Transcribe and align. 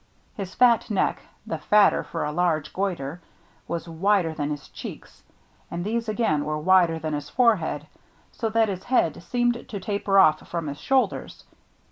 His 0.33 0.55
fat 0.55 0.89
neck— 0.89 1.21
the 1.51 1.59
fatter 1.59 2.03
for 2.03 2.23
a 2.25 2.31
large 2.31 2.73
goitre— 2.73 3.19
was 3.67 3.87
wider 3.87 4.33
than 4.33 4.49
his 4.49 4.67
cheeks, 4.69 5.21
and 5.69 5.85
these 5.85 6.09
again 6.09 6.43
were 6.43 6.57
wider 6.57 6.97
than 6.97 7.13
his 7.13 7.29
forehead, 7.29 7.85
so 8.31 8.49
that 8.49 8.67
his 8.67 8.85
head 8.85 9.21
seemed 9.21 9.69
to 9.69 9.79
taper 9.79 10.17
off 10.17 10.39
from 10.47 10.65
his 10.69 10.79
shoulders. 10.81 11.43